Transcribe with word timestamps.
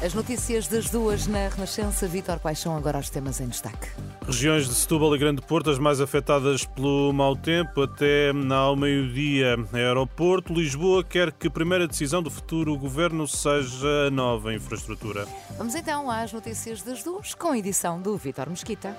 As 0.00 0.14
notícias 0.14 0.68
das 0.68 0.88
duas 0.90 1.26
na 1.26 1.48
Renascença. 1.48 2.06
Vítor, 2.06 2.38
quais 2.38 2.60
são 2.60 2.76
agora 2.76 3.00
os 3.00 3.10
temas 3.10 3.40
em 3.40 3.48
destaque? 3.48 3.88
Regiões 4.24 4.68
de 4.68 4.74
Setúbal 4.74 5.16
e 5.16 5.18
Grande 5.18 5.42
Porto 5.42 5.70
as 5.70 5.78
mais 5.78 6.00
afetadas 6.00 6.64
pelo 6.64 7.12
mau 7.12 7.34
tempo 7.34 7.82
até 7.82 8.30
ao 8.54 8.76
meio-dia. 8.76 9.56
Aeroporto 9.72 10.54
Lisboa 10.54 11.02
quer 11.02 11.32
que 11.32 11.48
a 11.48 11.50
primeira 11.50 11.88
decisão 11.88 12.22
do 12.22 12.30
futuro 12.30 12.78
governo 12.78 13.26
seja 13.26 14.06
a 14.06 14.10
nova 14.10 14.54
infraestrutura. 14.54 15.26
Vamos 15.56 15.74
então 15.74 16.08
às 16.08 16.32
notícias 16.32 16.80
das 16.80 17.02
duas 17.02 17.34
com 17.34 17.48
a 17.48 17.58
edição 17.58 18.00
do 18.00 18.16
Vítor 18.16 18.48
Mesquita. 18.48 18.96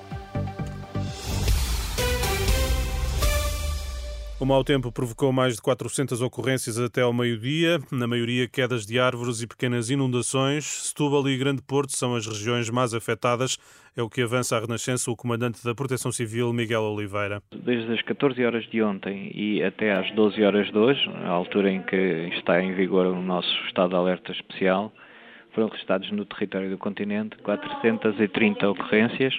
O 4.42 4.46
mau 4.46 4.64
tempo 4.64 4.90
provocou 4.90 5.34
mais 5.34 5.58
de 5.58 5.62
400 5.62 6.22
ocorrências 6.22 6.80
até 6.80 7.02
ao 7.02 7.12
meio-dia, 7.12 7.78
na 7.92 8.08
maioria 8.08 8.48
quedas 8.48 8.86
de 8.86 8.98
árvores 8.98 9.42
e 9.42 9.48
pequenas 9.48 9.90
inundações. 9.90 10.64
Setúbal 10.64 11.28
e 11.28 11.38
Grande 11.38 11.62
Porto 11.62 11.92
são 11.92 12.16
as 12.16 12.26
regiões 12.26 12.70
mais 12.70 12.94
afetadas, 12.94 13.58
é 13.98 14.02
o 14.02 14.10
que 14.10 14.22
avança 14.22 14.56
a 14.56 14.62
Renascença 14.62 15.12
o 15.12 15.16
comandante 15.16 15.62
da 15.62 15.76
Proteção 15.76 16.10
Civil, 16.10 16.54
Miguel 16.54 16.84
Oliveira. 16.84 17.42
Desde 17.54 17.92
as 17.92 18.02
14 18.04 18.46
horas 18.46 18.64
de 18.70 18.82
ontem 18.82 19.30
e 19.36 19.62
até 19.62 19.92
às 19.92 20.10
12 20.16 20.42
horas 20.42 20.72
de 20.72 20.78
hoje, 20.78 21.10
a 21.26 21.32
altura 21.32 21.70
em 21.70 21.82
que 21.82 21.98
está 22.38 22.64
em 22.64 22.74
vigor 22.74 23.08
o 23.08 23.22
nosso 23.22 23.54
estado 23.68 23.90
de 23.90 23.96
alerta 23.98 24.32
especial, 24.32 24.94
foram 25.54 25.68
registrados 25.68 26.10
no 26.12 26.24
território 26.24 26.70
do 26.70 26.78
continente 26.78 27.36
430 27.40 28.70
ocorrências 28.70 29.34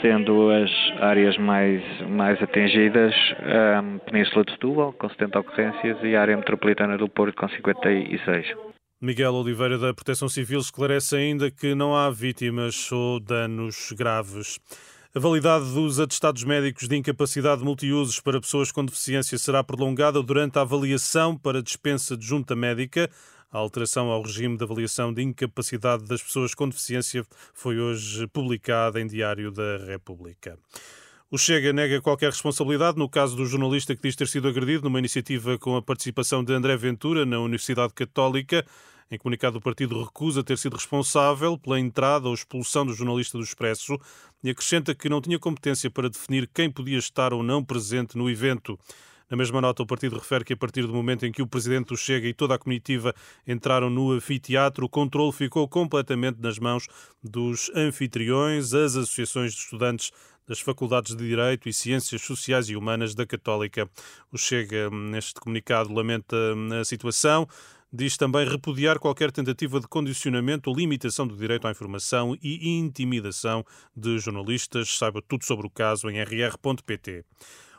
sendo 0.00 0.50
as 0.50 0.70
áreas 1.00 1.36
mais, 1.38 1.82
mais 2.08 2.40
atingidas 2.42 3.14
a 3.40 3.82
Península 4.10 4.44
de 4.44 4.52
Setúbal, 4.52 4.92
com 4.92 5.08
70 5.08 5.38
ocorrências, 5.38 5.98
e 6.02 6.14
a 6.16 6.20
área 6.20 6.36
metropolitana 6.36 6.96
do 6.96 7.08
Porto, 7.08 7.36
com 7.36 7.48
56. 7.48 8.46
Miguel 9.00 9.34
Oliveira, 9.34 9.78
da 9.78 9.92
Proteção 9.92 10.28
Civil, 10.28 10.60
esclarece 10.60 11.16
ainda 11.16 11.50
que 11.50 11.74
não 11.74 11.94
há 11.94 12.10
vítimas 12.10 12.90
ou 12.90 13.20
danos 13.20 13.92
graves. 13.92 14.58
A 15.14 15.20
validade 15.20 15.72
dos 15.72 16.00
atestados 16.00 16.42
médicos 16.42 16.88
de 16.88 16.96
incapacidade 16.96 17.62
multiusos 17.62 18.18
para 18.18 18.40
pessoas 18.40 18.72
com 18.72 18.84
deficiência 18.84 19.38
será 19.38 19.62
prolongada 19.62 20.20
durante 20.20 20.58
a 20.58 20.62
avaliação 20.62 21.36
para 21.36 21.62
dispensa 21.62 22.16
de 22.16 22.26
junta 22.26 22.56
médica. 22.56 23.08
A 23.54 23.58
alteração 23.58 24.10
ao 24.10 24.20
regime 24.20 24.56
de 24.56 24.64
avaliação 24.64 25.14
de 25.14 25.22
incapacidade 25.22 26.02
das 26.06 26.20
pessoas 26.20 26.56
com 26.56 26.68
deficiência 26.68 27.24
foi 27.54 27.78
hoje 27.78 28.26
publicada 28.26 29.00
em 29.00 29.06
Diário 29.06 29.52
da 29.52 29.76
República. 29.86 30.58
O 31.30 31.38
Chega 31.38 31.72
nega 31.72 32.00
qualquer 32.00 32.30
responsabilidade 32.30 32.98
no 32.98 33.08
caso 33.08 33.36
do 33.36 33.46
jornalista 33.46 33.94
que 33.94 34.02
diz 34.02 34.16
ter 34.16 34.26
sido 34.26 34.48
agredido 34.48 34.82
numa 34.82 34.98
iniciativa 34.98 35.56
com 35.56 35.76
a 35.76 35.82
participação 35.82 36.42
de 36.42 36.52
André 36.52 36.76
Ventura 36.76 37.24
na 37.24 37.38
Universidade 37.38 37.94
Católica. 37.94 38.66
Em 39.08 39.18
comunicado, 39.18 39.58
o 39.58 39.60
partido 39.60 40.02
recusa 40.02 40.42
ter 40.42 40.58
sido 40.58 40.74
responsável 40.74 41.56
pela 41.56 41.78
entrada 41.78 42.26
ou 42.26 42.34
expulsão 42.34 42.84
do 42.84 42.92
jornalista 42.92 43.38
do 43.38 43.44
Expresso 43.44 43.96
e 44.42 44.50
acrescenta 44.50 44.96
que 44.96 45.08
não 45.08 45.20
tinha 45.20 45.38
competência 45.38 45.88
para 45.88 46.10
definir 46.10 46.50
quem 46.52 46.68
podia 46.68 46.98
estar 46.98 47.32
ou 47.32 47.40
não 47.40 47.62
presente 47.62 48.18
no 48.18 48.28
evento. 48.28 48.76
Na 49.30 49.36
mesma 49.36 49.60
nota, 49.60 49.82
o 49.82 49.86
partido 49.86 50.18
refere 50.18 50.44
que 50.44 50.52
a 50.52 50.56
partir 50.56 50.86
do 50.86 50.92
momento 50.92 51.24
em 51.24 51.32
que 51.32 51.40
o 51.40 51.46
presidente 51.46 51.88
do 51.88 51.96
Chega 51.96 52.28
e 52.28 52.34
toda 52.34 52.54
a 52.54 52.58
comitiva 52.58 53.14
entraram 53.46 53.88
no 53.88 54.12
anfiteatro, 54.12 54.84
o 54.84 54.88
controle 54.88 55.32
ficou 55.32 55.66
completamente 55.66 56.38
nas 56.40 56.58
mãos 56.58 56.86
dos 57.22 57.70
anfitriões, 57.74 58.74
as 58.74 58.96
associações 58.96 59.54
de 59.54 59.60
estudantes 59.60 60.10
das 60.46 60.60
Faculdades 60.60 61.16
de 61.16 61.26
Direito 61.26 61.68
e 61.68 61.72
Ciências 61.72 62.20
Sociais 62.22 62.68
e 62.68 62.76
Humanas 62.76 63.14
da 63.14 63.24
Católica. 63.24 63.88
O 64.30 64.36
Chega, 64.36 64.90
neste 64.90 65.40
comunicado, 65.40 65.92
lamenta 65.92 66.36
a 66.80 66.84
situação. 66.84 67.48
Diz 67.90 68.16
também 68.16 68.46
repudiar 68.46 68.98
qualquer 68.98 69.30
tentativa 69.30 69.78
de 69.78 69.86
condicionamento 69.86 70.68
ou 70.68 70.76
limitação 70.76 71.26
do 71.26 71.36
direito 71.36 71.66
à 71.66 71.70
informação 71.70 72.36
e 72.42 72.68
intimidação 72.68 73.64
de 73.96 74.18
jornalistas. 74.18 74.98
Saiba 74.98 75.22
tudo 75.22 75.44
sobre 75.44 75.66
o 75.66 75.70
caso 75.70 76.10
em 76.10 76.20
rr.pt. 76.20 77.24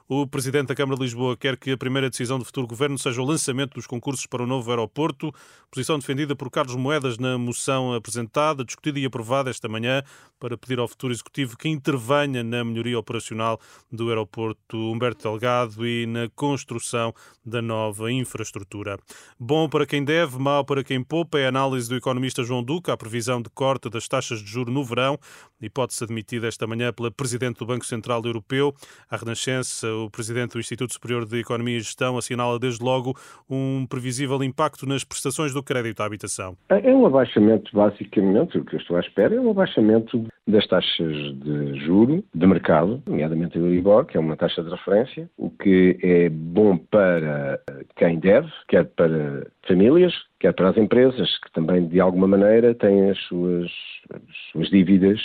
O 0.08 0.28
Presidente 0.28 0.68
da 0.68 0.76
Câmara 0.76 0.98
de 0.98 1.04
Lisboa 1.04 1.36
quer 1.36 1.58
que 1.58 1.72
a 1.72 1.78
primeira 1.78 2.12
decisão 2.12 2.38
do 2.38 2.46
futuro 2.46 2.68
governo 2.68 2.96
seja 2.96 3.20
o 3.20 3.26
lançamento 3.26 3.74
dos 3.74 3.88
concursos 3.88 4.28
para 4.28 4.44
o 4.44 4.46
novo 4.46 4.70
aeroporto, 4.70 5.34
posição 5.72 5.98
defendida 5.98 6.36
por 6.36 6.52
Carlos 6.52 6.76
Moedas 6.76 7.18
na 7.18 7.40
moção 7.40 7.92
apresentada, 7.92 8.64
discutida 8.64 9.00
e 9.00 9.06
aprovada 9.06 9.50
esta 9.50 9.68
manhã, 9.68 10.04
para 10.40 10.56
pedir 10.56 10.78
ao 10.78 10.88
futuro 10.88 11.12
executivo 11.12 11.58
que 11.58 11.68
intervenha 11.68 12.44
na 12.44 12.64
melhoria 12.64 13.00
operacional 13.00 13.60
do 13.92 14.10
aeroporto 14.10 14.78
Humberto 14.78 15.24
Delgado 15.24 15.88
e 15.88 16.06
na 16.06 16.30
construção 16.36 17.12
da 17.44 17.60
nova 17.60 18.12
infraestrutura. 18.12 19.00
Bom 19.40 19.68
para 19.68 19.88
quem 19.88 20.04
deve, 20.04 20.38
mau 20.38 20.64
para 20.64 20.84
quem 20.84 21.04
poupa, 21.04 21.40
é 21.40 21.46
a 21.48 21.50
análise 21.50 21.90
do 21.90 21.96
economista 21.96 22.44
João 22.44 22.64
Duca, 22.64 22.94
a 22.94 22.98
previsão 22.98 23.42
de 23.42 23.50
corte 23.50 23.90
das 23.90 24.08
taxas 24.08 24.40
de 24.40 24.52
juro 24.52 24.72
no 24.72 24.84
verão, 24.84 25.18
hipótese 25.66 26.04
admitida 26.04 26.48
esta 26.48 26.68
manhã 26.68 26.94
pela 26.94 27.12
Presidente 27.12 27.60
do 27.60 27.66
Banco 27.66 27.86
Central 27.86 28.22
Europeu. 28.26 28.74
A 29.10 29.18
Renascença 29.18 29.88
o 29.88 30.10
presidente 30.10 30.54
do 30.54 30.60
Instituto 30.60 30.94
Superior 30.94 31.26
de 31.26 31.40
Economia 31.40 31.78
e 31.78 31.80
Gestão 31.80 32.18
assinala 32.18 32.60
desde 32.60 32.84
logo 32.84 33.16
um 33.50 33.86
previsível 33.86 34.42
impacto 34.44 34.86
nas 34.86 35.04
prestações 35.04 35.54
do 35.54 35.64
crédito 35.64 36.02
à 36.02 36.06
habitação. 36.06 36.56
É 36.70 36.94
um 36.94 37.06
abaixamento, 37.06 37.72
basicamente, 37.74 38.58
o 38.58 38.66
que 38.66 38.76
eu 38.76 38.80
estou 38.80 38.98
à 38.98 39.00
espera 39.00 39.36
é 39.36 39.40
um 39.40 39.52
abaixamento 39.52 40.26
das 40.48 40.66
taxas 40.68 41.16
de 41.40 41.80
juro 41.86 42.24
de 42.34 42.48
mercado, 42.48 43.02
nomeadamente 43.08 43.58
a 43.58 43.62
Euribor, 43.62 44.06
que 44.06 44.18
é 44.18 44.20
uma 44.20 44.38
taxa 44.38 44.64
de 44.64 44.70
referência, 44.70 45.30
o 45.38 45.50
que 45.50 45.98
é 46.02 46.30
bom 46.30 46.78
para 46.78 47.60
quem 47.96 48.20
deve, 48.20 48.52
quer 48.68 48.86
para 48.86 49.48
famílias, 49.68 50.14
quer 50.40 50.54
para 50.54 50.70
as 50.70 50.78
empresas, 50.78 51.38
que 51.40 51.52
também, 51.52 51.88
de 51.88 52.00
alguma 52.00 52.28
maneira, 52.28 52.76
têm 52.76 53.10
as 53.10 53.20
suas, 53.24 53.72
as 54.14 54.52
suas 54.52 54.70
dívidas 54.70 55.20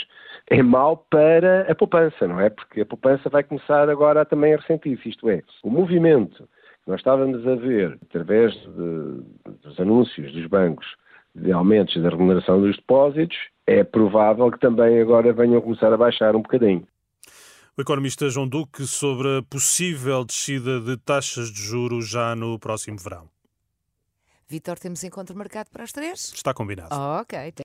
é 0.50 0.62
mau 0.62 0.96
para 1.08 1.70
a 1.70 1.74
poupança, 1.74 2.26
não 2.26 2.40
é? 2.40 2.50
Porque 2.50 2.80
a 2.80 2.86
poupança 2.86 3.30
vai 3.30 3.44
começar 3.44 3.88
agora 3.88 4.24
também 4.26 4.52
a 4.52 4.56
ressentir-se. 4.56 5.08
Isto 5.08 5.30
é, 5.30 5.42
o 5.62 5.70
movimento 5.70 6.48
que 6.84 6.90
nós 6.90 6.98
estávamos 6.98 7.46
a 7.46 7.54
ver 7.54 7.96
através 8.02 8.52
de, 8.52 9.22
dos 9.62 9.78
anúncios 9.78 10.32
dos 10.32 10.46
bancos 10.46 10.86
de 11.34 11.52
aumentos 11.52 12.02
da 12.02 12.08
remuneração 12.08 12.60
dos 12.60 12.74
depósitos, 12.76 13.36
é 13.64 13.84
provável 13.84 14.50
que 14.50 14.58
também 14.58 15.00
agora 15.00 15.32
venham 15.32 15.58
a 15.58 15.62
começar 15.62 15.92
a 15.92 15.96
baixar 15.96 16.34
um 16.34 16.42
bocadinho. 16.42 16.84
O 17.78 17.80
economista 17.80 18.28
João 18.28 18.48
Duque 18.48 18.82
sobre 18.82 19.38
a 19.38 19.42
possível 19.42 20.24
descida 20.24 20.80
de 20.80 20.96
taxas 20.96 21.52
de 21.52 21.62
juros 21.62 22.10
já 22.10 22.34
no 22.34 22.58
próximo 22.58 22.98
verão. 22.98 23.28
Vitor, 24.48 24.80
temos 24.80 25.04
encontro 25.04 25.36
marcado 25.38 25.70
para 25.70 25.84
as 25.84 25.92
três? 25.92 26.32
Está 26.34 26.52
combinado. 26.52 26.88
ok. 26.92 27.52